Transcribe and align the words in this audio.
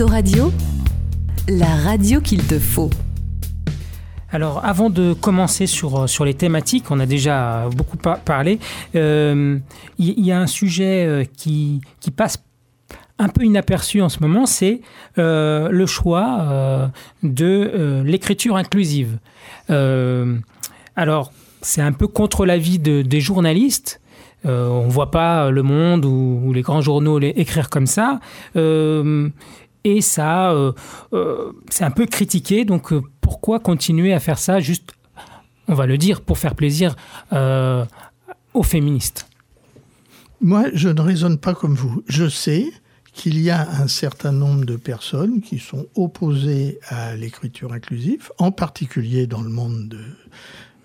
Autoradio, 0.00 0.50
la 1.46 1.76
radio 1.76 2.22
qu'il 2.22 2.42
te 2.46 2.58
faut. 2.58 2.88
Alors, 4.30 4.64
avant 4.64 4.88
de 4.88 5.12
commencer 5.12 5.66
sur, 5.66 6.08
sur 6.08 6.24
les 6.24 6.32
thématiques, 6.32 6.90
on 6.90 7.00
a 7.00 7.04
déjà 7.04 7.68
beaucoup 7.76 7.98
parlé, 7.98 8.60
euh, 8.94 9.58
il 9.98 10.24
y, 10.24 10.32
a 10.32 10.40
un 10.40 10.46
sujet 10.46 11.04
euh, 11.04 11.24
qui, 11.36 11.82
passe 12.16 12.42
un 13.18 13.28
peu 13.28 13.44
inaperçu 13.44 14.00
en 14.00 14.08
ce 14.08 14.20
moment, 14.20 14.46
c'est 14.46 14.80
euh, 15.18 15.68
le 15.68 15.84
choix 15.84 16.90
de 17.22 18.02
l'écriture 18.02 18.56
inclusive. 18.56 19.18
alors, 19.68 21.30
c'est 21.60 21.82
un 21.82 21.92
peu 21.92 22.06
contre 22.06 22.46
l'avis 22.46 22.78
de, 22.78 23.02
des 23.02 23.20
journalistes. 23.20 24.00
on 24.44 24.86
ne 24.86 24.90
voit 24.90 25.10
pas 25.10 25.50
Le 25.50 25.62
Monde 25.62 26.06
ou, 26.06 26.54
les 26.54 26.62
grands 26.62 26.80
journaux 26.80 27.20
écrire 27.20 27.68
comme 27.68 27.86
ça. 27.86 28.18
Et 29.84 30.00
ça, 30.00 30.54
c'est 31.70 31.84
un 31.84 31.90
peu 31.90 32.06
critiqué. 32.06 32.64
Donc, 32.64 32.92
pourquoi 33.30 33.60
continuer 33.60 34.12
à 34.12 34.18
faire 34.18 34.38
ça 34.38 34.58
juste, 34.58 34.90
on 35.68 35.74
va 35.74 35.86
le 35.86 35.96
dire, 35.98 36.20
pour 36.20 36.36
faire 36.36 36.56
plaisir 36.56 36.96
euh, 37.32 37.84
aux 38.54 38.64
féministes? 38.64 39.28
Moi, 40.40 40.64
je 40.74 40.88
ne 40.88 41.00
raisonne 41.00 41.38
pas 41.38 41.54
comme 41.54 41.74
vous. 41.74 42.02
Je 42.08 42.28
sais 42.28 42.66
qu'il 43.12 43.40
y 43.40 43.50
a 43.50 43.70
un 43.80 43.86
certain 43.86 44.32
nombre 44.32 44.64
de 44.64 44.74
personnes 44.74 45.42
qui 45.42 45.60
sont 45.60 45.86
opposées 45.94 46.80
à 46.88 47.14
l'écriture 47.14 47.72
inclusive, 47.72 48.30
en 48.38 48.50
particulier 48.50 49.28
dans 49.28 49.42
le 49.42 49.50
monde 49.50 49.96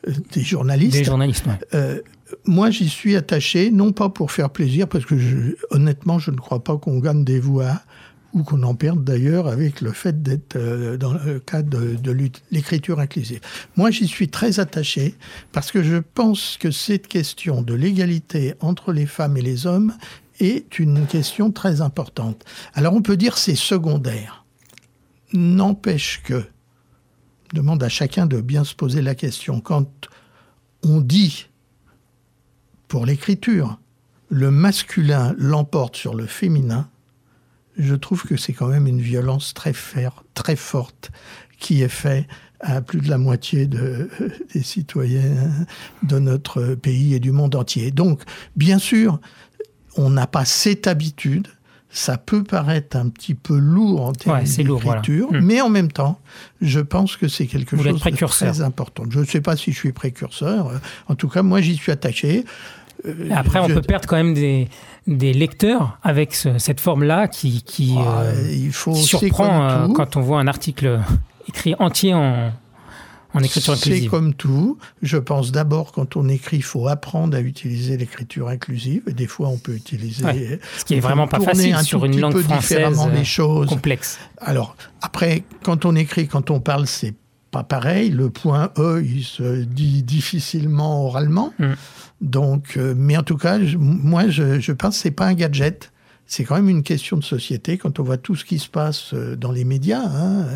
euh, 0.07 0.13
des 0.34 0.41
journalistes. 0.41 0.98
Des 0.98 1.04
journalistes, 1.04 1.46
euh, 1.73 1.99
moi, 2.46 2.70
j'y 2.70 2.90
suis 2.90 3.16
attaché, 3.16 3.71
non 3.71 3.91
pas 3.91 4.09
pour 4.09 4.32
faire 4.32 4.52
plaisir, 4.52 4.88
parce 4.88 5.05
que 5.05 5.16
honnêtement, 5.71 6.20
je 6.20 6.30
ne 6.30 6.38
crois 6.38 6.63
pas 6.63 6.77
qu'on 6.77 6.99
gagne 6.99 7.23
des 7.23 7.40
voix 7.40 7.82
ou 8.35 8.44
qu'on 8.44 8.62
en 8.63 8.75
perde 8.75 9.03
d'ailleurs 9.03 9.48
avec 9.48 9.79
le 9.79 9.93
fait 9.93 10.21
d'être 10.21 10.57
euh, 10.57 10.98
dans 10.98 11.13
le 11.13 11.40
cadre 11.40 11.79
de, 11.79 12.29
l'écriture 12.51 12.99
inclusive. 12.99 13.40
Moi, 13.77 13.91
j'y 13.91 14.07
suis 14.07 14.27
très 14.27 14.59
attaché 14.59 15.15
parce 15.54 15.71
que 15.71 15.82
je 15.82 15.96
pense 15.96 16.57
que 16.59 16.70
cette 16.70 17.07
question 17.07 17.62
de 17.62 17.74
l'égalité 17.74 18.54
entre 18.59 18.91
les 18.91 19.05
femmes 19.05 19.37
et 19.37 19.41
les 19.41 19.65
hommes 19.65 19.93
est 20.41 20.79
une 20.79 21.07
question 21.07 21.51
très 21.51 21.79
importante. 21.79 22.43
Alors 22.74 22.93
on 22.93 23.01
peut 23.01 23.15
dire 23.15 23.37
c'est 23.37 23.55
secondaire. 23.55 24.43
N'empêche 25.31 26.21
que, 26.24 26.43
demande 27.54 27.81
à 27.84 27.90
chacun 27.90 28.26
de 28.26 28.41
bien 28.41 28.65
se 28.65 28.76
poser 28.76 29.02
la 29.02 29.15
question, 29.15 29.62
quand 29.62 30.09
on 30.84 30.99
dit 30.99 31.48
pour 32.90 33.05
l'écriture, 33.05 33.79
le 34.27 34.52
masculin 34.52 35.34
l'emporte 35.37 35.96
sur 35.96 36.15
le 36.15 36.26
féminin, 36.26 36.90
je 37.77 37.95
trouve 37.95 38.23
que 38.23 38.37
c'est 38.37 38.54
quand 38.54 38.68
même 38.68 38.87
une 38.87 39.01
violence 39.01 39.54
très, 39.54 39.73
très 40.34 40.55
forte 40.55 41.12
qui 41.59 41.81
est 41.81 41.90
faite 41.90 42.26
à 42.59 42.81
plus 42.81 42.99
de 42.99 43.09
la 43.09 43.18
moitié 43.18 43.68
de, 43.68 44.09
des 44.54 44.63
citoyens 44.63 45.49
de 46.03 46.20
notre 46.20 46.76
pays 46.76 47.13
et 47.13 47.20
du 47.20 47.31
monde 47.31 47.55
entier. 47.55 47.91
Donc, 47.91 48.21
bien 48.55 48.79
sûr, 48.79 49.20
on 49.98 50.09
n'a 50.09 50.27
pas 50.27 50.46
cette 50.46 50.87
habitude. 50.87 51.48
Ça 51.90 52.18
peut 52.18 52.43
paraître 52.43 52.98
un 52.98 53.07
petit 53.07 53.35
peu 53.35 53.57
lourd 53.57 54.07
en 54.07 54.12
termes 54.12 54.43
d'écriture, 54.43 55.31
hmm. 55.31 55.40
mais 55.40 55.62
en 55.62 55.70
même 55.70 55.90
temps, 55.90 56.20
je 56.59 56.81
pense 56.81 57.15
que 57.15 57.29
c'est 57.29 57.48
quelque 57.48 57.77
chose 57.77 58.01
de 58.01 58.27
très 58.27 58.62
important. 58.62 59.03
Je 59.09 59.20
ne 59.20 59.26
sais 59.26 59.40
pas 59.40 59.55
si 59.55 59.71
je 59.71 59.77
suis 59.77 59.93
précurseur. 59.93 60.71
En 61.07 61.15
tout 61.15 61.29
cas, 61.29 61.41
moi, 61.41 61.62
j'y 61.62 61.77
suis 61.77 61.93
attaché. 61.93 62.43
Après, 63.31 63.59
on 63.59 63.67
peut 63.67 63.81
perdre 63.81 64.07
quand 64.07 64.16
même 64.16 64.34
des, 64.34 64.67
des 65.07 65.34
lecteurs 65.34 65.97
avec 66.03 66.34
cette 66.34 66.79
forme-là 66.79 67.28
qui, 67.28 67.63
qui, 67.63 67.95
ah, 67.97 68.22
euh, 68.22 68.51
il 68.51 68.72
faut, 68.72 68.95
surprend 68.95 69.69
euh, 69.69 69.88
quand 69.94 70.17
on 70.17 70.22
voit 70.22 70.39
un 70.39 70.47
article 70.47 71.00
écrit 71.47 71.75
entier 71.79 72.13
en, 72.13 72.51
en 73.35 73.44
écriture 73.44 73.74
inclusive. 73.74 74.03
C'est 74.03 74.09
comme 74.09 74.34
tout. 74.34 74.78
Je 75.02 75.18
pense 75.18 75.52
d'abord, 75.52 75.91
quand 75.91 76.16
on 76.16 76.28
écrit, 76.30 76.57
il 76.57 76.63
faut 76.63 76.88
apprendre 76.88 77.38
à 77.38 77.41
utiliser 77.41 77.97
l'écriture 77.97 78.47
inclusive. 78.47 79.03
Et 79.07 79.13
des 79.13 79.28
fois, 79.28 79.50
on 79.50 79.57
peut 79.57 79.75
utiliser. 79.75 80.59
ce 80.78 80.85
qui 80.85 80.96
est 80.96 81.00
vraiment 81.00 81.28
pas 81.28 81.40
facile 81.40 81.78
sur 81.80 82.06
une 82.06 82.19
langue 82.19 82.40
française 82.40 82.97
les 83.13 83.19
euh, 83.19 83.24
choses. 83.24 83.68
complexe. 83.68 84.18
Alors, 84.38 84.75
après, 85.01 85.44
quand 85.63 85.85
on 85.85 85.96
écrit, 85.96 86.28
quand 86.28 86.50
on 86.50 86.59
parle, 86.59 86.88
c'est 86.88 87.13
pas 87.56 87.64
pareil. 87.64 88.10
Le 88.10 88.30
point 88.30 88.72
E, 88.78 89.02
il 89.02 89.24
se 89.24 89.64
dit 89.64 90.04
difficilement 90.04 91.06
oralement. 91.06 91.54
Mm. 91.58 91.72
Donc, 92.20 92.76
euh, 92.76 92.94
mais 92.98 93.16
en 93.16 93.24
tout 93.24 93.38
cas, 93.38 93.58
moi, 93.78 94.28
je, 94.28 94.72
pense 94.74 94.98
que 94.98 95.02
c'est 95.02 95.12
pas 95.12 95.28
un 95.28 95.34
gadget. 95.34 95.94
C'est 96.28 96.44
quand 96.44 96.56
même 96.56 96.70
une 96.70 96.84
question 96.84 97.18
de 97.18 97.24
société 97.24 97.78
quand 97.78 98.00
on 98.00 98.04
voit 98.04 98.18
tout 98.18 98.36
ce 98.36 98.44
qui 98.44 98.58
se 98.60 98.68
passe 98.68 99.14
euh, 99.14 99.38
dans 99.38 99.54
les 99.54 99.64
médias. 99.64 100.04
Hein, 100.04 100.48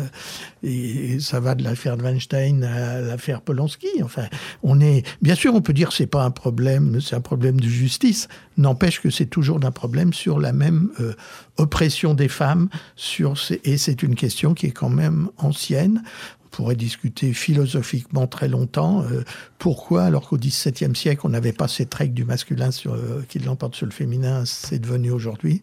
et 0.62 1.20
ça 1.20 1.40
va 1.40 1.54
de 1.54 1.62
l'affaire 1.62 1.96
de 1.96 2.02
Weinstein 2.02 2.64
à 2.64 3.00
l'affaire 3.00 3.40
Polanski. 3.40 4.02
Enfin, 4.02 4.26
on 4.62 4.78
est 4.80 5.06
bien 5.22 5.36
sûr, 5.36 5.54
on 5.54 5.62
peut 5.62 5.72
dire 5.72 5.88
que 5.88 5.94
c'est 5.94 6.06
pas 6.06 6.24
un 6.24 6.32
problème, 6.32 7.00
c'est 7.00 7.16
un 7.16 7.22
problème 7.22 7.60
de 7.60 7.68
justice. 7.68 8.28
N'empêche 8.58 9.00
que 9.00 9.08
c'est 9.08 9.26
toujours 9.26 9.60
un 9.64 9.70
problème 9.70 10.12
sur 10.12 10.38
la 10.38 10.52
même 10.52 10.90
euh, 11.00 11.14
oppression 11.56 12.12
des 12.12 12.28
femmes. 12.28 12.68
Sur 12.94 13.36
et 13.64 13.78
c'est 13.78 14.02
une 14.02 14.16
question 14.16 14.52
qui 14.52 14.66
est 14.66 14.72
quand 14.72 14.90
même 14.90 15.28
ancienne 15.38 16.02
pourrait 16.50 16.76
discuter 16.76 17.32
philosophiquement 17.32 18.26
très 18.26 18.48
longtemps. 18.48 19.02
Euh, 19.02 19.24
pourquoi, 19.58 20.04
alors 20.04 20.28
qu'au 20.28 20.36
XVIIe 20.36 20.94
siècle, 20.94 21.22
on 21.24 21.30
n'avait 21.30 21.52
pas 21.52 21.68
cette 21.68 21.92
règle 21.94 22.14
du 22.14 22.24
masculin 22.24 22.70
euh, 22.86 23.22
qui 23.28 23.38
l'emporte 23.38 23.74
sur 23.74 23.86
le 23.86 23.92
féminin, 23.92 24.44
c'est 24.44 24.78
devenu 24.78 25.10
aujourd'hui. 25.10 25.62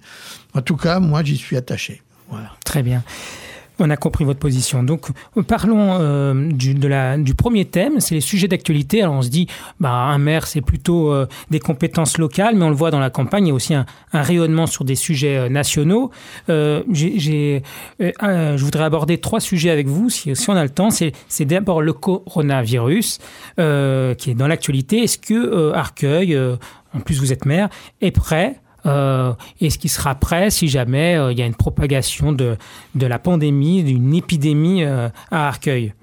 En 0.53 0.61
tout 0.61 0.77
cas, 0.77 0.99
moi, 0.99 1.23
j'y 1.23 1.37
suis 1.37 1.57
attaché. 1.57 2.01
Voilà. 2.29 2.51
Très 2.65 2.83
bien. 2.83 3.03
On 3.79 3.89
a 3.89 3.97
compris 3.97 4.25
votre 4.25 4.39
position. 4.39 4.83
Donc, 4.83 5.07
parlons 5.47 5.97
euh, 5.99 6.51
du, 6.51 7.35
premier 7.35 7.65
thème, 7.65 7.99
c'est 7.99 8.15
les 8.15 8.21
sujets 8.21 8.47
d'actualité. 8.47 9.03
Alors, 9.03 9.15
on 9.15 9.21
se 9.21 9.29
dit, 9.29 9.47
bah, 9.79 9.91
un 9.91 10.17
maire, 10.17 10.47
c'est 10.47 10.61
plutôt 10.61 11.11
euh, 11.11 11.27
des 11.51 11.59
compétences 11.59 12.17
locales, 12.17 12.55
mais 12.55 12.65
on 12.65 12.69
le 12.69 12.75
voit 12.75 12.89
dans 12.89 12.99
la 12.99 13.09
campagne, 13.09 13.45
il 13.45 13.49
y 13.49 13.51
a 13.51 13.55
aussi 13.55 13.73
un, 13.75 13.85
rayonnement 14.13 14.65
sur 14.65 14.83
des 14.83 14.95
sujets 14.95 15.37
euh, 15.37 15.49
nationaux. 15.49 16.09
j'ai, 16.47 17.61
je 17.99 18.63
voudrais 18.63 18.83
aborder 18.83 19.19
trois 19.19 19.39
sujets 19.39 19.69
avec 19.69 19.87
vous, 19.87 20.09
si, 20.09 20.35
si 20.35 20.49
on 20.49 20.55
a 20.55 20.63
le 20.63 20.69
temps. 20.69 20.89
C'est, 20.89 21.45
d'abord 21.45 21.81
le 21.81 21.93
coronavirus, 21.93 23.19
qui 23.57 23.61
est 23.61 24.35
dans 24.35 24.47
l'actualité. 24.47 25.03
Est-ce 25.03 25.17
que 25.17 25.71
Arcueil, 25.73 26.37
en 26.93 26.99
plus 26.99 27.19
vous 27.19 27.31
êtes 27.31 27.45
maire, 27.45 27.69
est 28.01 28.11
prêt 28.11 28.59
euh, 28.87 29.33
et 29.59 29.69
ce 29.69 29.77
qui 29.77 29.89
sera 29.89 30.15
prêt 30.15 30.49
si 30.49 30.67
jamais 30.67 31.15
euh, 31.15 31.31
il 31.31 31.37
y 31.37 31.41
a 31.41 31.45
une 31.45 31.55
propagation 31.55 32.31
de, 32.31 32.57
de 32.95 33.05
la 33.05 33.19
pandémie, 33.19 33.83
d'une 33.83 34.13
épidémie 34.13 34.83
euh, 34.83 35.09
à 35.31 35.47
Arcueil. 35.47 35.93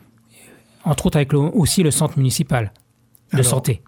Entre 0.84 1.06
autres 1.06 1.16
avec 1.16 1.32
aussi 1.32 1.82
le 1.82 1.90
centre 1.90 2.18
municipal 2.18 2.72
de 3.32 3.42
santé. 3.42 3.82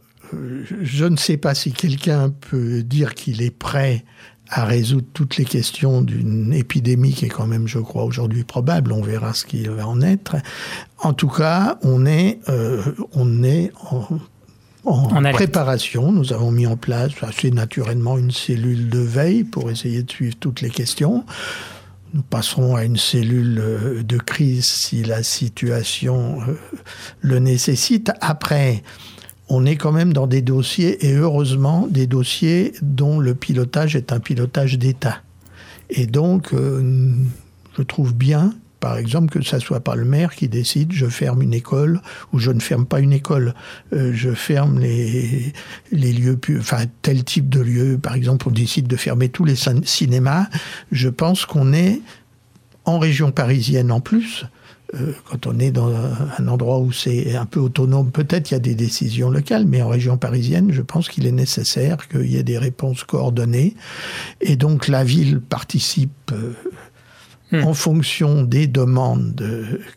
Je 0.81 1.05
ne 1.05 1.17
sais 1.17 1.37
pas 1.37 1.55
si 1.55 1.73
quelqu'un 1.73 2.31
peut 2.31 2.83
dire 2.83 3.15
qu'il 3.15 3.43
est 3.43 3.57
prêt 3.57 4.05
à 4.49 4.65
résoudre 4.65 5.07
toutes 5.13 5.37
les 5.37 5.45
questions 5.45 6.01
d'une 6.01 6.55
épidémie 6.55 7.13
qui 7.13 7.27
est 7.27 7.29
quand 7.29 7.47
même, 7.47 7.69
je 7.69 7.79
crois, 7.79 8.05
aujourd'hui 8.05 8.45
probable. 8.45 8.93
On 8.93 9.03
verra 9.03 9.35
ce 9.35 9.45
qui 9.45 9.65
va 9.65 9.87
en 9.87 10.01
être. 10.01 10.37
En 10.99 11.13
tout 11.13 11.29
cas, 11.29 11.79
on 11.83 12.07
est, 12.07 12.41
on 13.13 13.43
est 13.45 13.73
en 13.91 14.19
en, 14.87 15.33
préparation. 15.33 16.13
Nous 16.13 16.33
avons 16.33 16.51
mis 16.51 16.67
en 16.67 16.77
place 16.77 17.13
assez 17.23 17.51
naturellement 17.51 18.19
une 18.19 18.31
cellule 18.31 18.89
de 18.89 18.99
veille 18.99 19.45
pour 19.45 19.71
essayer 19.71 20.03
de 20.03 20.11
suivre 20.11 20.37
toutes 20.39 20.61
les 20.61 20.71
questions. 20.71 21.25
Nous 22.15 22.23
passerons 22.23 22.77
à 22.77 22.85
une 22.85 22.97
cellule 22.97 23.59
euh, 23.59 24.03
de 24.03 24.17
crise 24.17 24.65
si 24.65 25.03
la 25.03 25.23
situation 25.23 26.41
euh, 26.49 26.55
le 27.21 27.41
nécessite. 27.41 28.13
Après, 28.21 28.83
on 29.49 29.67
est 29.67 29.77
quand 29.77 29.93
même 29.93 30.13
dans 30.13 30.27
des 30.27 30.43
dossiers, 30.43 31.07
et 31.07 31.15
heureusement, 31.15 31.87
des 31.91 32.07
dossiers 32.07 32.73
dont 32.81 33.19
le 33.19 33.35
pilotage 33.35 33.97
est 33.97 34.13
un 34.13 34.21
pilotage 34.21 34.79
d'État. 34.79 35.19
Et 35.91 36.07
donc, 36.07 36.53
euh, 36.53 37.13
je 37.77 37.83
trouve 37.83 38.15
bien 38.15 38.55
par 38.81 38.99
exemple, 38.99 39.31
que 39.31 39.43
ce 39.43 39.59
soit 39.59 39.81
pas 39.81 39.97
le 39.97 40.05
maire 40.05 40.35
qui 40.35 40.49
décide, 40.49 40.93
je 40.93 41.07
ferme 41.07 41.43
une 41.43 41.55
école 41.55 42.01
ou 42.33 42.39
je 42.39 42.51
ne 42.51 42.61
ferme 42.61 42.87
pas 42.87 43.01
une 43.01 43.13
école, 43.13 43.55
euh, 43.93 44.13
je 44.15 44.31
ferme 44.31 44.79
les, 44.79 45.53
les 45.93 46.13
lieux, 46.13 46.39
enfin 46.59 46.85
tel 47.03 47.25
type 47.25 47.49
de 47.49 47.61
lieu, 47.61 47.99
par 47.99 48.15
exemple, 48.15 48.49
on 48.49 48.53
décide 48.53 48.87
de 48.87 48.97
fermer 48.97 49.29
tous 49.29 49.45
les 49.45 49.57
cinémas. 49.85 50.47
Je 50.93 51.09
pense 51.09 51.47
qu'on 51.47 51.73
est 51.73 52.01
en 52.85 52.99
région 52.99 53.33
parisienne 53.33 53.91
en 53.91 54.01
plus. 54.01 54.47
Euh, 54.95 55.13
quand 55.29 55.47
on 55.47 55.59
est 55.59 55.73
dans 55.73 55.93
un 56.39 56.47
endroit 56.47 56.79
où 56.79 56.93
c'est 56.93 57.35
un 57.35 57.47
peu 57.47 57.59
autonome, 57.59 58.13
peut-être 58.13 58.51
il 58.51 58.55
y 58.55 58.57
a 58.57 58.61
des 58.61 58.77
décisions 58.77 59.31
locales, 59.31 59.67
mais 59.67 59.83
en 59.83 59.89
région 59.89 60.17
parisienne, 60.17 60.71
je 60.71 60.83
pense 60.83 61.09
qu'il 61.09 61.27
est 61.27 61.33
nécessaire 61.33 62.07
qu'il 62.09 62.31
y 62.31 62.37
ait 62.37 62.45
des 62.45 62.59
réponses 62.59 63.03
coordonnées. 63.03 63.75
Et 64.41 64.55
donc 64.55 64.87
la 64.87 65.03
ville 65.03 65.41
participe 65.41 66.31
euh, 66.33 66.53
Hmm. 67.61 67.67
en 67.67 67.75
fonction 67.75 68.43
des 68.43 68.67
demandes 68.67 69.45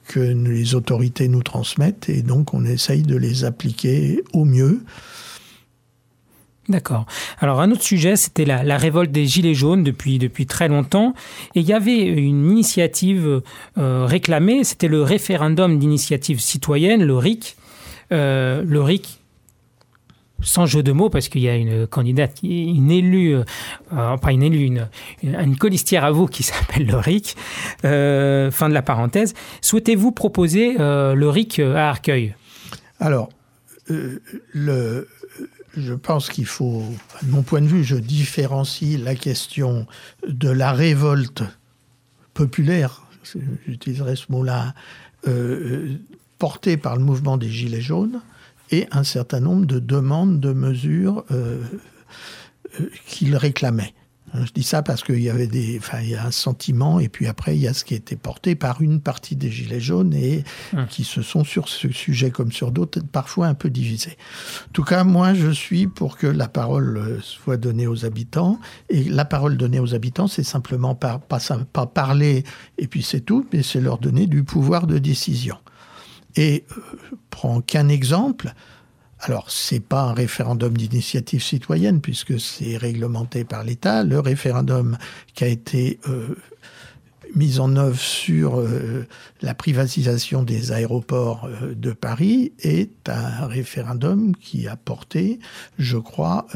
que 0.07 0.19
les 0.19 0.75
autorités 0.75 1.27
nous 1.27 1.43
transmettent 1.43 2.09
et 2.09 2.21
donc 2.21 2.53
on 2.53 2.65
essaye 2.65 3.03
de 3.03 3.15
les 3.15 3.43
appliquer 3.45 4.21
au 4.33 4.45
mieux. 4.45 4.81
D'accord. 6.69 7.07
Alors 7.39 7.61
un 7.61 7.71
autre 7.71 7.81
sujet, 7.81 8.15
c'était 8.15 8.45
la, 8.45 8.77
révolte 8.77 9.11
des 9.11 9.25
Gilets 9.25 9.55
jaunes 9.55 9.83
depuis, 9.83 10.19
depuis 10.19 10.45
très 10.45 10.67
longtemps. 10.67 11.15
Et 11.55 11.61
il 11.61 11.65
y 11.65 11.73
avait 11.73 11.97
une 11.97 12.51
initiative 12.51 13.41
euh, 13.79 14.05
réclamée, 14.05 14.63
c'était 14.63 14.87
le 14.87 15.01
référendum 15.01 15.79
d'initiative 15.79 16.39
citoyenne, 16.39 17.03
le 17.03 17.17
RIC. 17.17 17.57
Euh, 18.11 18.63
le 18.65 18.81
RIC, 18.81 19.18
sans 20.41 20.65
jeu 20.65 20.83
de 20.83 20.91
mots, 20.91 21.09
parce 21.09 21.29
qu'il 21.29 21.41
y 21.41 21.49
a 21.49 21.55
une 21.55 21.87
candidate, 21.87 22.39
une 22.43 22.91
élue, 22.91 23.35
euh, 23.35 24.17
pas 24.17 24.31
une 24.31 24.43
élue, 24.43 24.79
une, 25.23 25.57
colistière 25.57 26.03
à 26.05 26.11
vous 26.11 26.27
qui 26.27 26.43
s'appelle 26.49 26.85
le 26.85 26.97
RIC. 26.97 27.35
fin 27.81 28.69
de 28.69 28.73
la 28.73 28.81
parenthèse. 28.81 29.33
Souhaitez-vous 29.61 30.11
proposer 30.11 30.75
le 30.77 31.29
RIC 31.29 31.59
à 31.59 31.89
Arcueil? 31.89 32.35
Alors, 32.99 33.29
je 35.77 35.93
pense 35.93 36.29
qu'il 36.29 36.45
faut, 36.45 36.83
de 37.23 37.29
mon 37.29 37.43
point 37.43 37.61
de 37.61 37.67
vue, 37.67 37.83
je 37.83 37.95
différencie 37.95 38.99
la 38.99 39.15
question 39.15 39.87
de 40.27 40.49
la 40.49 40.71
révolte 40.71 41.43
populaire, 42.33 43.03
j'utiliserai 43.67 44.15
ce 44.15 44.31
mot-là, 44.31 44.73
euh, 45.27 45.95
portée 46.37 46.77
par 46.77 46.95
le 46.95 47.03
mouvement 47.03 47.37
des 47.37 47.49
Gilets 47.49 47.81
jaunes, 47.81 48.21
et 48.71 48.87
un 48.91 49.03
certain 49.03 49.39
nombre 49.39 49.65
de 49.65 49.79
demandes 49.79 50.39
de 50.39 50.53
mesures 50.53 51.25
euh, 51.31 51.61
euh, 52.79 52.89
qu'il 53.07 53.35
réclamait. 53.35 53.93
Hein, 54.33 54.45
je 54.45 54.51
dis 54.51 54.63
ça 54.63 54.83
parce 54.83 55.03
qu'il 55.03 55.21
y 55.21 55.29
avait 55.29 55.47
des, 55.47 55.77
enfin, 55.79 55.99
il 56.01 56.09
y 56.09 56.15
a 56.15 56.25
un 56.25 56.31
sentiment, 56.31 56.99
et 56.99 57.09
puis 57.09 57.27
après, 57.27 57.55
il 57.55 57.61
y 57.61 57.67
a 57.67 57.73
ce 57.73 57.83
qui 57.83 57.93
a 57.95 57.97
été 57.97 58.15
porté 58.15 58.55
par 58.55 58.81
une 58.81 59.01
partie 59.01 59.35
des 59.35 59.49
Gilets 59.49 59.79
jaunes 59.79 60.13
et 60.13 60.43
hum. 60.75 60.85
qui 60.87 61.03
se 61.03 61.21
sont 61.21 61.43
sur 61.43 61.67
ce 61.67 61.89
sujet 61.89 62.29
comme 62.29 62.51
sur 62.51 62.71
d'autres 62.71 63.01
parfois 63.01 63.47
un 63.47 63.53
peu 63.53 63.69
divisés. 63.69 64.17
En 64.67 64.71
tout 64.73 64.83
cas, 64.83 65.03
moi, 65.03 65.33
je 65.33 65.49
suis 65.49 65.87
pour 65.87 66.17
que 66.17 66.27
la 66.27 66.47
parole 66.47 66.97
euh, 66.97 67.19
soit 67.21 67.57
donnée 67.57 67.87
aux 67.87 68.05
habitants. 68.05 68.59
Et 68.89 69.03
la 69.03 69.25
parole 69.25 69.57
donnée 69.57 69.79
aux 69.79 69.95
habitants, 69.95 70.27
c'est 70.27 70.43
simplement 70.43 70.95
pas, 70.95 71.17
pas, 71.17 71.39
pas 71.73 71.85
parler 71.85 72.43
et 72.77 72.87
puis 72.87 73.01
c'est 73.01 73.21
tout, 73.21 73.45
mais 73.51 73.63
c'est 73.63 73.81
leur 73.81 73.97
donner 73.97 74.27
du 74.27 74.43
pouvoir 74.43 74.87
de 74.87 74.97
décision. 74.97 75.57
Et 76.35 76.65
euh, 76.71 76.81
je 77.09 77.15
prends 77.29 77.61
qu'un 77.61 77.89
exemple. 77.89 78.53
Alors, 79.21 79.51
ce 79.51 79.75
n'est 79.75 79.81
pas 79.81 80.03
un 80.03 80.13
référendum 80.13 80.77
d'initiative 80.77 81.43
citoyenne, 81.43 81.99
puisque 81.99 82.39
c'est 82.39 82.77
réglementé 82.77 83.43
par 83.43 83.63
l'État. 83.63 84.03
Le 84.03 84.19
référendum 84.19 84.97
qui 85.33 85.43
a 85.43 85.47
été 85.47 85.99
euh, 86.07 86.35
mis 87.35 87.59
en 87.59 87.75
œuvre 87.75 87.99
sur 87.99 88.59
euh, 88.59 89.05
la 89.41 89.53
privatisation 89.53 90.43
des 90.43 90.71
aéroports 90.71 91.49
de 91.75 91.91
Paris 91.91 92.53
est 92.59 93.09
un 93.09 93.47
référendum 93.47 94.35
qui 94.37 94.67
a 94.67 94.77
porté, 94.77 95.39
je 95.77 95.97
crois, 95.97 96.47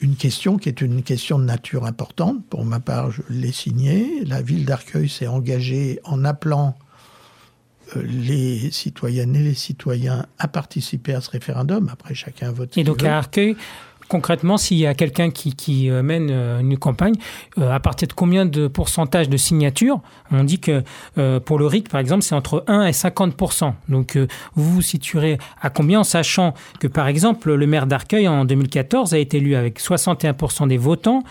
une 0.00 0.14
question 0.14 0.58
qui 0.58 0.68
est 0.68 0.80
une 0.80 1.02
question 1.02 1.40
de 1.40 1.44
nature 1.44 1.84
importante. 1.84 2.46
Pour 2.46 2.64
ma 2.64 2.78
part, 2.78 3.10
je 3.10 3.22
l'ai 3.30 3.52
signé. 3.52 4.24
La 4.24 4.42
ville 4.42 4.64
d'Arcueil 4.64 5.08
s'est 5.08 5.26
engagée 5.26 5.98
en 6.04 6.24
appelant 6.24 6.76
les 7.96 8.70
citoyennes 8.70 9.36
et 9.36 9.42
les 9.42 9.54
citoyens 9.54 10.26
à 10.38 10.48
participer 10.48 11.14
à 11.14 11.20
ce 11.20 11.30
référendum. 11.30 11.88
Après, 11.92 12.14
chacun 12.14 12.52
vote. 12.52 12.76
Et 12.76 12.84
donc, 12.84 13.02
à 13.02 13.18
Arcueil, 13.18 13.56
concrètement, 14.08 14.56
s'il 14.56 14.78
y 14.78 14.86
a 14.86 14.94
quelqu'un 14.94 15.30
qui, 15.30 15.90
euh, 15.90 16.02
mène 16.02 16.30
euh, 16.30 16.60
une 16.60 16.76
campagne, 16.78 17.14
euh, 17.58 17.70
à 17.70 17.78
partir 17.78 18.08
de 18.08 18.12
combien 18.14 18.46
de 18.46 18.66
pourcentage 18.66 19.28
de 19.28 19.36
signatures 19.36 20.00
On 20.32 20.44
dit 20.44 20.58
que 20.58 20.82
pour 21.40 21.58
le 21.58 21.66
RIC, 21.66 21.88
par 21.88 22.00
exemple, 22.00 22.22
c'est 22.22 22.34
entre 22.34 22.64
1 22.66 22.86
et 22.86 22.92
50 22.92 23.34
Donc, 23.88 24.16
vous 24.54 24.74
vous 24.74 24.82
situerez 24.82 25.38
à 25.60 25.70
combien 25.70 26.00
en 26.00 26.04
sachant 26.04 26.54
que, 26.80 26.86
par 26.86 27.08
exemple, 27.08 27.52
le 27.52 27.66
maire 27.66 27.86
d'Arcueil 27.86 28.28
en 28.28 28.44
2014 28.44 29.14
a 29.14 29.18
été 29.18 29.36
élu 29.38 29.54
avec 29.54 29.78
61 29.78 30.66
des 30.66 30.76
votants, 30.76 31.22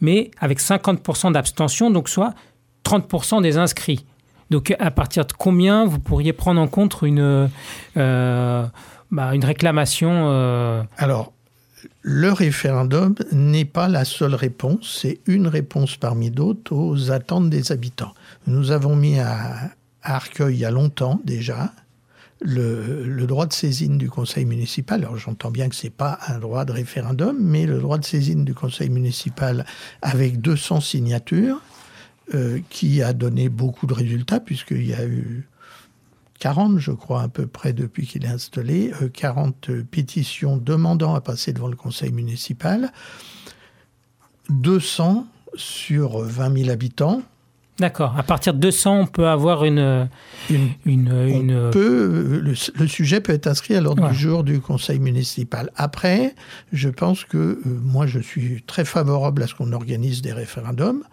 mais 0.00 0.30
avec 0.38 0.60
50 0.60 1.32
d'abstention, 1.32 1.90
donc 1.90 2.08
soit 2.08 2.34
30 2.82 3.42
des 3.42 3.56
inscrits. 3.56 4.04
Donc 4.50 4.74
à 4.78 4.90
partir 4.90 5.26
de 5.26 5.32
combien 5.32 5.86
vous 5.86 5.98
pourriez 5.98 6.32
prendre 6.32 6.60
en 6.60 6.68
compte 6.68 6.98
une, 7.02 7.48
euh, 7.96 8.66
bah, 9.10 9.30
réclamation 9.30 10.28
euh 10.30 10.82
Alors, 10.98 11.32
le 12.02 12.32
référendum 12.32 13.14
n'est 13.32 13.64
pas 13.64 13.88
la 13.88 14.04
seule 14.04 14.34
réponse, 14.34 14.98
c'est 15.00 15.20
une 15.26 15.48
réponse 15.48 15.96
parmi 15.96 16.30
d'autres 16.30 16.74
aux 16.74 17.10
attentes 17.10 17.50
des 17.50 17.72
habitants. 17.72 18.14
Nous 18.46 18.70
avons 18.70 18.96
mis 18.96 19.18
à, 19.18 19.70
Arcueil 20.02 20.54
il 20.54 20.60
y 20.60 20.64
a 20.64 20.70
longtemps 20.70 21.20
déjà 21.24 21.72
le, 22.40 23.02
le, 23.02 23.26
droit 23.26 23.46
de 23.46 23.52
saisine 23.52 23.98
du 23.98 24.08
conseil 24.08 24.44
municipal. 24.44 25.02
Alors 25.02 25.16
j'entends 25.16 25.50
bien 25.50 25.68
que 25.68 25.74
ce 25.74 25.84
n'est 25.84 25.90
pas 25.90 26.18
un 26.28 26.38
droit 26.38 26.64
de 26.64 26.72
référendum, 26.72 27.36
mais 27.40 27.66
le 27.66 27.80
droit 27.80 27.98
de 27.98 28.04
saisine 28.04 28.44
du 28.44 28.54
conseil 28.54 28.88
municipal 28.88 29.64
avec 30.02 30.40
200 30.40 30.80
signatures 30.80 31.60
euh, 32.34 32.58
qui 32.70 33.02
a 33.02 33.12
donné 33.12 33.48
beaucoup 33.48 33.86
de 33.86 33.94
résultats, 33.94 34.40
puisqu'il 34.40 34.86
y 34.86 34.94
a 34.94 35.06
eu 35.06 35.48
40, 36.40 36.78
je 36.78 36.92
crois, 36.92 37.22
à 37.22 37.28
peu 37.28 37.46
près 37.46 37.72
depuis 37.72 38.06
qu'il 38.06 38.24
est 38.24 38.28
installé, 38.28 38.92
40 39.12 39.70
euh, 39.70 39.84
pétitions 39.88 40.56
demandant 40.56 41.14
à 41.14 41.20
passer 41.20 41.52
devant 41.52 41.68
le 41.68 41.76
conseil 41.76 42.12
municipal, 42.12 42.92
200 44.50 45.26
sur 45.54 46.18
20 46.18 46.58
000 46.64 46.70
habitants. 46.70 47.22
D'accord. 47.78 48.14
À 48.16 48.22
partir 48.22 48.54
de 48.54 48.58
200, 48.58 49.00
on 49.00 49.06
peut 49.06 49.28
avoir 49.28 49.64
une. 49.64 50.08
une, 50.50 50.70
une, 50.86 51.70
Peut, 51.70 52.40
le, 52.42 52.86
sujet 52.88 53.20
peut 53.20 53.34
être 53.34 53.46
inscrit 53.46 53.74
à 53.74 53.80
l'ordre 53.80 54.08
du 54.08 54.14
jour 54.14 54.44
du 54.44 54.60
conseil 54.60 54.98
municipal. 54.98 55.70
Après, 55.76 56.34
je 56.72 56.88
pense 56.88 57.24
que 57.24 57.36
euh, 57.36 57.60
moi, 57.64 58.06
je 58.06 58.18
suis 58.18 58.62
très 58.66 58.86
favorable 58.86 59.42
à 59.42 59.46
ce 59.46 59.54
qu'on 59.54 59.72
organise 59.72 60.22
des 60.22 60.32
référendums 60.32 61.04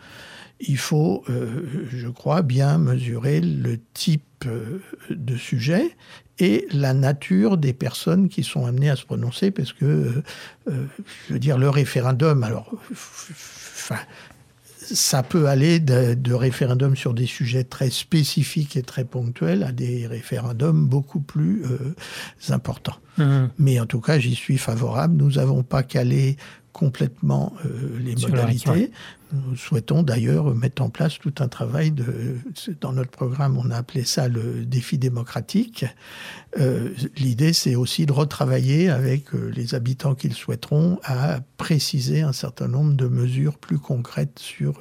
il 0.67 0.77
faut, 0.77 1.23
euh, 1.29 1.87
je 1.91 2.07
crois, 2.07 2.41
bien 2.41 2.77
mesurer 2.77 3.41
le 3.41 3.79
type 3.93 4.23
euh, 4.45 4.79
de 5.09 5.35
sujet 5.35 5.95
et 6.39 6.67
la 6.71 6.93
nature 6.93 7.57
des 7.57 7.73
personnes 7.73 8.29
qui 8.29 8.43
sont 8.43 8.65
amenées 8.65 8.89
à 8.89 8.95
se 8.95 9.05
prononcer, 9.05 9.51
parce 9.51 9.73
que, 9.73 9.85
euh, 9.85 10.85
je 11.27 11.33
veux 11.33 11.39
dire, 11.39 11.57
le 11.57 11.69
référendum, 11.69 12.43
alors, 12.43 12.71
enfin, 12.91 13.99
ça 14.81 15.23
peut 15.23 15.47
aller 15.47 15.79
de, 15.79 16.33
référendums 16.33 16.95
sur 16.95 17.13
des 17.13 17.25
sujets 17.25 17.63
très 17.63 17.89
spécifiques 17.89 18.75
et 18.75 18.83
très 18.83 19.05
ponctuels 19.05 19.63
à 19.63 19.71
des 19.71 20.07
référendums 20.07 20.87
beaucoup 20.87 21.21
plus 21.21 21.63
importants. 22.49 22.97
Mmh. 23.17 23.45
Mais 23.59 23.79
en 23.79 23.85
tout 23.85 24.01
cas, 24.01 24.19
j'y 24.19 24.35
suis 24.35 24.57
favorable. 24.57 25.15
Nous 25.15 25.31
n'avons 25.33 25.63
pas 25.63 25.83
calé 25.83 26.35
complètement 26.73 27.53
euh, 27.65 27.99
les 27.99 28.15
modalités. 28.15 28.91
Nous 29.31 29.55
souhaitons 29.55 30.03
d'ailleurs 30.03 30.53
mettre 30.53 30.81
en 30.81 30.89
place 30.89 31.17
tout 31.17 31.33
un 31.39 31.47
travail 31.47 31.91
de, 31.91 32.37
dans 32.81 32.93
notre 32.93 33.09
programme, 33.09 33.57
on 33.57 33.71
a 33.71 33.77
appelé 33.77 34.03
ça 34.03 34.27
le 34.27 34.65
défi 34.65 34.97
démocratique. 34.97 35.85
Euh, 36.59 36.89
l'idée, 37.15 37.53
c'est 37.53 37.75
aussi 37.75 38.05
de 38.05 38.11
retravailler 38.11 38.89
avec 38.89 39.33
euh, 39.33 39.51
les 39.55 39.73
habitants 39.73 40.13
qui 40.13 40.27
le 40.27 40.35
souhaiteront 40.35 40.99
à 41.03 41.39
préciser 41.57 42.21
un 42.21 42.33
certain 42.33 42.67
nombre 42.67 42.93
de 42.93 43.07
mesures 43.07 43.57
plus 43.57 43.79
concrètes 43.79 44.37
sur 44.37 44.79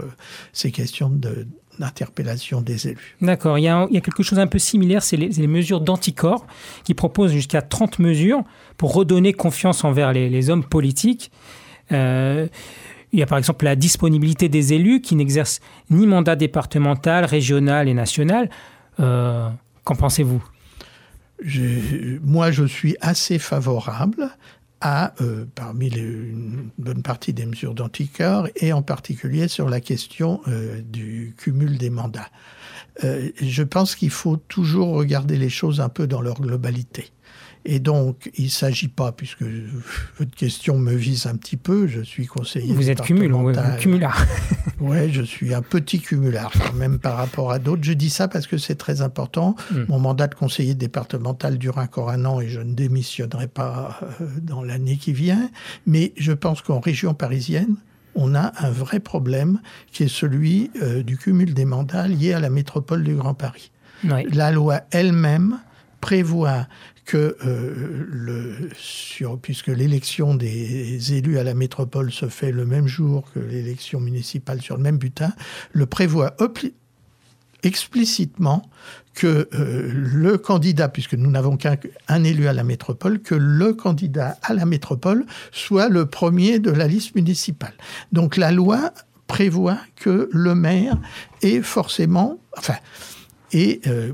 ces 0.53 0.71
questions 0.71 1.09
de, 1.09 1.47
d'interpellation 1.79 2.61
des 2.61 2.89
élus. 2.89 3.17
D'accord. 3.21 3.59
Il, 3.59 3.65
y 3.65 3.69
a 3.69 3.87
quelque 3.89 4.23
chose 4.23 4.39
un 4.39 4.47
peu 4.47 4.59
similaire, 4.59 5.03
c'est 5.03 5.17
les, 5.17 5.47
mesures 5.47 5.81
d'anticorps 5.81 6.47
qui 6.85 6.95
proposent 6.95 7.33
jusqu'à 7.33 7.63
30 7.63 7.99
mesures 7.99 8.43
pour 8.77 8.95
redonner 8.95 9.33
confiance 9.33 9.85
envers 9.85 10.13
les, 10.13 10.29
les 10.29 10.51
hommes 10.51 10.65
politiques. 10.65 11.31
Euh, 11.93 12.49
il 13.13 13.19
y 13.19 13.23
a 13.23 13.27
par 13.27 13.39
exemple 13.39 13.65
la 13.65 13.77
disponibilité 13.77 14.49
des 14.49 14.73
élus 14.73 15.01
qui 15.01 15.17
n'exercent 15.17 15.61
ni 15.91 16.07
mandat 16.07 16.37
départemental, 16.37 17.25
régional 17.25 17.89
et 17.89 17.95
national. 17.95 18.49
Euh, 19.01 19.49
qu'en 19.85 19.95
pensez-vous? 19.95 20.43
Moi, 22.23 22.51
je 22.53 22.65
suis 22.65 22.97
assez 23.01 23.39
favorable 23.39 24.31
à, 24.81 25.13
euh, 25.21 25.45
parmi 25.55 25.89
une 25.89 26.71
bonne 26.79 27.03
partie 27.03 27.33
des 27.33 27.47
mesures 27.47 27.75
d'anticorps, 27.75 28.49
et 28.57 28.73
en 28.73 28.83
particulier 28.83 29.49
sur 29.49 29.69
la 29.69 29.81
question 29.81 30.41
du 30.85 31.35
cumul 31.37 31.79
des 31.79 31.91
mandats. 31.91 32.31
Je 33.03 33.63
pense 33.63 33.95
qu'il 33.95 34.11
faut 34.11 34.37
toujours 34.37 34.95
regarder 34.95 35.37
les 35.37 35.49
choses 35.49 35.81
un 35.81 35.89
peu 35.89 36.07
dans 36.07 36.21
leur 36.21 36.41
globalité. 36.41 37.13
Et 37.65 37.79
donc, 37.79 38.31
il 38.37 38.45
ne 38.45 38.51
s'agit 38.51 38.89
pas, 38.89 39.13
puisque 39.13 39.43
votre 40.19 40.35
question 40.35 40.79
me 40.79 40.93
vise 40.93 41.27
un 41.27 41.37
petit 41.37 41.57
peu, 41.57 41.87
je 41.87 42.01
suis 42.01 42.27
conseiller. 42.27 42.75
Vous 42.75 42.91
êtes 42.91 43.03
cumul, 43.03 43.33
cumulard. 43.79 44.27
oui, 44.81 45.13
je 45.13 45.23
suis 45.23 45.55
un 45.55 45.63
petit 45.63 46.01
cumulard, 46.01 46.53
quand 46.53 46.75
même 46.75 46.99
par 46.99 47.17
rapport 47.17 47.53
à 47.53 47.59
d'autres. 47.59 47.85
Je 47.85 47.93
dis 47.93 48.11
ça 48.11 48.27
parce 48.27 48.47
que 48.47 48.59
c'est 48.59 48.75
très 48.75 49.01
important. 49.01 49.55
Hmm. 49.71 49.85
Mon 49.89 50.01
mandat 50.01 50.27
de 50.27 50.35
conseiller 50.35 50.75
départemental 50.75 51.59
dure 51.59 51.79
encore 51.79 52.11
un 52.11 52.25
an 52.25 52.41
et 52.41 52.49
je 52.49 52.61
ne 52.61 52.75
démissionnerai 52.75 53.49
pas 53.49 54.01
euh, 54.21 54.27
dans 54.41 54.63
l'année 54.63 54.97
qui 54.97 55.13
vient. 55.13 55.51
Mais 55.87 56.13
je 56.17 56.33
pense 56.33 56.63
qu'en 56.63 56.81
région 56.81 57.15
parisienne, 57.15 57.77
on 58.15 58.35
a 58.35 58.53
un 58.59 58.71
vrai 58.71 59.01
problème 59.01 59.61
qui 59.91 60.05
est 60.05 60.09
celui 60.09 60.71
euh, 60.83 61.03
du 61.03 61.17
cumul 61.17 61.55
des 61.55 61.65
mandats 61.65 62.09
lié 62.09 62.33
à 62.33 62.41
la 62.41 62.51
métropole 62.51 63.05
du 63.05 63.15
Grand 63.15 63.35
Paris. 63.35 63.71
La 64.33 64.51
loi 64.51 64.81
elle-même 64.91 65.61
prévoit 66.01 66.67
que 67.05 67.37
euh, 67.45 68.07
le, 68.09 68.69
sur, 68.77 69.39
puisque 69.39 69.69
l'élection 69.69 70.35
des 70.35 71.15
élus 71.15 71.39
à 71.39 71.45
la 71.45 71.55
métropole 71.55 72.13
se 72.13 72.29
fait 72.29 72.53
le 72.53 72.65
même 72.65 72.87
jour 72.87 73.29
que 73.33 73.41
l'élection 73.41 74.01
municipale 74.01 74.61
sur 74.61 74.77
le 74.77 74.83
même 74.83 74.99
butin, 74.99 75.33
le 75.73 75.87
prévoit 75.87 76.35
explicitement 77.63 78.69
que 79.15 79.49
euh, 79.55 79.91
le 79.93 80.39
candidat, 80.39 80.89
puisque 80.89 81.15
nous 81.15 81.31
n'avons 81.31 81.57
qu'un 81.57 82.25
élu 82.25 82.49
à 82.49 82.53
la 82.53 82.65
métropole, 82.65 83.21
que 83.21 83.35
le 83.35 83.75
candidat 83.75 84.39
à 84.43 84.55
la 84.55 84.65
métropole 84.65 85.27
soit 85.53 85.89
le 85.89 86.07
premier 86.07 86.59
de 86.59 86.71
la 86.71 86.87
liste 86.87 87.15
municipale. 87.15 87.75
Donc 88.13 88.37
la 88.37 88.53
loi 88.53 88.93
prévoit 89.27 89.79
que 89.97 90.29
le 90.33 90.55
maire 90.55 90.99
est 91.43 91.63
forcément, 91.63 92.39
enfin, 92.57 92.77
est 93.53 93.87
euh, 93.87 94.13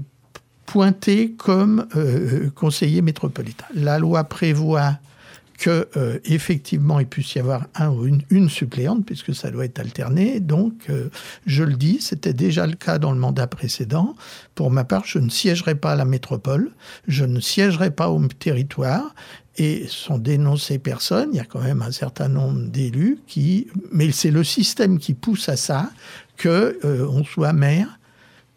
pointé 0.67 1.33
comme 1.33 1.87
euh, 1.97 2.51
conseiller 2.55 3.03
métropolitain. 3.03 3.67
La 3.75 3.99
loi 3.99 4.25
prévoit 4.25 4.99
que 5.59 5.89
euh, 5.97 6.19
effectivement 6.25 7.01
il 7.01 7.07
puisse 7.07 7.35
y 7.35 7.41
avoir 7.41 7.67
un 7.75 7.91
ou 7.91 8.07
une, 8.31 8.49
suppléante 8.49 9.05
puisque 9.05 9.35
ça 9.35 9.51
doit 9.51 9.65
être 9.65 9.81
alterné. 9.81 10.41
Donc, 10.41 10.73
euh, 10.89 11.11
je 11.47 11.65
le 11.65 11.75
dis, 11.75 12.01
c'était 12.01 12.33
déjà 12.33 12.67
le 12.67 12.77
cas 12.77 12.99
dans 12.99 13.13
le 13.13 13.19
mandat 13.19 13.47
précédent. 13.47 14.15
Pour 14.55 14.71
ma 14.71 14.85
part, 14.85 15.05
je 15.05 15.19
ne 15.19 15.29
siégerai 15.29 15.75
pas 15.75 15.93
à 15.93 15.97
la 15.97 16.05
métropole, 16.05 16.71
je 17.09 17.25
ne 17.25 17.41
siégerai 17.41 17.91
pas 17.91 18.09
au 18.09 18.25
territoire. 18.29 19.15
Et 19.61 19.87
sont 19.89 20.19
dénoncées 20.19 20.79
personnes, 20.79 21.31
il 21.33 21.39
y 21.39 21.41
a 21.41 21.45
quand 21.45 21.61
même 21.61 21.83
un 21.83 21.91
certain 21.91 22.29
nombre 22.29 22.69
d'élus 22.69 23.19
qui, 23.27 23.67
mais 23.91 24.13
c'est 24.13 24.31
le 24.31 24.45
système 24.45 25.01
qui 25.01 25.15
pousse 25.15 25.49
à 25.49 25.57
ça, 25.57 25.91
que 26.37 26.79
on 26.85 27.25
soit 27.25 27.53
maire 27.53 27.98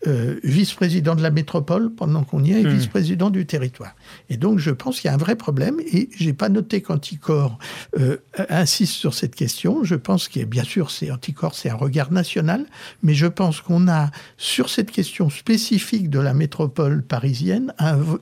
euh, 0.08 0.39
vice-président 0.43 1.15
de 1.15 1.22
la 1.22 1.31
métropole 1.31 1.93
pendant 1.93 2.24
qu'on 2.24 2.43
y 2.43 2.53
est, 2.53 2.63
hmm. 2.63 2.70
vice-président 2.70 3.29
du 3.29 3.46
territoire. 3.46 3.96
Et 4.29 4.38
donc, 4.38 4.60
je 4.60 4.72
pense 4.72 5.00
qu'il 5.00 5.10
y 5.10 5.12
a 5.12 5.13
un 5.13 5.17
vrai 5.17 5.36
problème, 5.36 5.79
et 5.79 6.10
j'ai 6.17 6.34
pas 6.34 6.50
noté 6.50 6.81
qu'Anticor 6.81 7.60
euh, 8.00 8.17
insiste 8.50 8.93
sur 8.93 9.13
cette 9.13 9.36
question. 9.36 9.84
Je 9.84 9.96
pense 9.96 10.27
qu'il 10.27 10.46
bien 10.46 10.63
sûr, 10.63 10.91
c'est 10.91 11.12
Anticor, 11.12 11.55
c'est 11.55 11.70
un 11.70 11.75
regard 11.75 12.12
national, 12.12 12.65
mais 13.03 13.13
je 13.13 13.27
pense 13.27 13.62
qu'on 13.62 13.88
a, 13.88 14.10
sur 14.38 14.70
cette 14.70 14.91
question 14.91 15.29
spécifique 15.29 16.10
de 16.10 16.20
la 16.20 16.34
métropole 16.34 17.03
parisienne, 17.03 17.74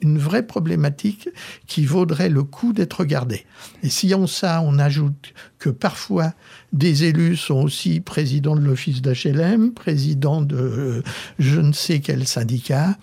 une 0.01 0.17
vraie 0.17 0.45
problématique 0.45 1.29
qui 1.65 1.85
vaudrait 1.85 2.29
le 2.29 2.43
coup 2.43 2.73
d'être 2.73 2.99
regardée. 2.99 3.45
Et 3.83 3.89
si 3.89 4.13
on 4.13 4.27
ça, 4.27 4.61
on 4.63 4.79
ajoute 4.79 5.33
que 5.59 5.69
parfois 5.69 6.33
des 6.73 7.05
élus 7.05 7.37
sont 7.37 7.61
aussi 7.61 7.99
présidents 7.99 8.55
de 8.55 8.61
l'office 8.61 9.01
d'HLM, 9.01 9.73
présidents 9.73 10.41
de 10.41 10.55
euh, 10.55 11.03
je 11.39 11.59
ne 11.59 11.73
sais 11.73 11.99
quel 11.99 12.27
syndicat. 12.27 12.97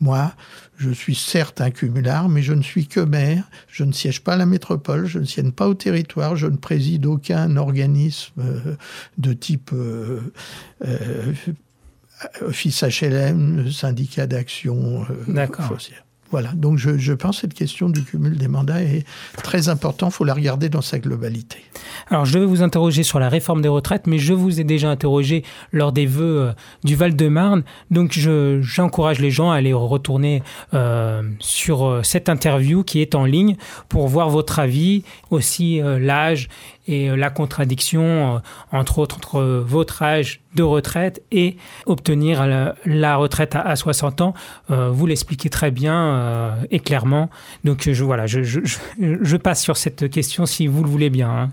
Moi, 0.00 0.34
je 0.76 0.90
suis 0.90 1.14
certes 1.14 1.62
un 1.62 1.70
cumulard, 1.70 2.28
mais 2.28 2.42
je 2.42 2.52
ne 2.52 2.62
suis 2.62 2.86
que 2.86 3.00
maire. 3.00 3.44
Je 3.66 3.82
ne 3.84 3.92
siège 3.92 4.20
pas 4.22 4.34
à 4.34 4.36
la 4.36 4.44
métropole, 4.44 5.06
je 5.06 5.18
ne 5.18 5.24
siège 5.24 5.50
pas 5.52 5.68
au 5.68 5.74
territoire, 5.74 6.36
je 6.36 6.46
ne 6.46 6.56
préside 6.56 7.06
aucun 7.06 7.56
organisme 7.56 8.34
euh, 8.38 8.76
de 9.16 9.32
type 9.32 9.70
euh, 9.72 10.20
office 12.42 12.82
HLM, 12.82 13.70
syndicat 13.70 14.26
d'action 14.26 15.06
foncière. 15.62 16.05
Voilà, 16.30 16.52
donc 16.54 16.78
je, 16.78 17.12
pense 17.12 17.36
que 17.36 17.40
cette 17.42 17.54
question 17.54 17.88
du 17.88 18.02
cumul 18.02 18.36
des 18.36 18.48
mandats 18.48 18.82
est 18.82 19.04
très 19.42 19.68
importante, 19.68 20.12
il 20.12 20.16
faut 20.16 20.24
la 20.24 20.34
regarder 20.34 20.68
dans 20.68 20.80
sa 20.80 20.98
globalité. 20.98 21.58
Alors 22.10 22.24
je 22.24 22.38
vais 22.38 22.44
vous 22.44 22.62
interroger 22.62 23.04
sur 23.04 23.20
la 23.20 23.28
réforme 23.28 23.62
des 23.62 23.68
retraites, 23.68 24.06
mais 24.06 24.18
je 24.18 24.34
vous 24.34 24.60
ai 24.60 24.64
déjà 24.64 24.90
interrogé 24.90 25.44
lors 25.72 25.92
des 25.92 26.06
vœux 26.06 26.40
euh, 26.40 26.52
du 26.82 26.96
Val-de-Marne, 26.96 27.62
donc 27.90 28.18
j'encourage 28.60 29.20
les 29.20 29.30
gens 29.30 29.50
à 29.50 29.56
aller 29.56 29.72
retourner 29.72 30.42
euh, 30.74 31.22
sur 31.38 31.86
euh, 31.86 32.02
cette 32.02 32.28
interview 32.28 32.82
qui 32.82 33.00
est 33.00 33.14
en 33.14 33.24
ligne 33.24 33.56
pour 33.88 34.08
voir 34.08 34.28
votre 34.28 34.58
avis, 34.58 35.04
aussi 35.30 35.80
l'âge 35.80 36.48
et 36.86 37.14
la 37.16 37.30
contradiction, 37.30 38.40
entre 38.72 38.98
entre 38.98 39.42
votre 39.42 40.02
âge 40.02 40.40
de 40.54 40.62
retraite 40.62 41.22
et 41.30 41.56
obtenir 41.84 42.46
la, 42.46 43.16
retraite 43.16 43.54
à, 43.54 43.76
60 43.76 44.20
ans. 44.20 44.34
Vous 44.68 45.06
l'expliquez 45.06 45.50
très 45.50 45.70
bien 45.70 46.15
et 46.70 46.80
clairement. 46.80 47.30
Donc 47.64 47.88
je, 47.90 48.04
voilà, 48.04 48.26
je, 48.26 49.36
passe 49.36 49.62
sur 49.62 49.76
cette 49.76 50.10
question 50.10 50.46
si 50.46 50.66
vous 50.66 50.82
le 50.82 50.90
voulez 50.90 51.10
bien. 51.10 51.50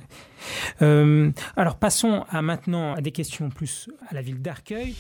Hein. 0.82 1.32
alors 1.56 1.76
passons 1.76 2.26
à 2.30 2.42
maintenant 2.42 2.96
à 2.96 3.02
des 3.02 3.12
questions 3.12 3.50
plus 3.50 3.90
à 4.10 4.14
la 4.14 4.22
ville 4.22 4.42
d'Arcueil. 4.42 4.96